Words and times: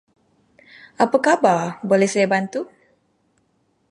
Apa 1.03 1.17
khabar 1.27 1.67
boleh 1.89 2.09
saya 2.13 2.25
bantu? 2.33 2.61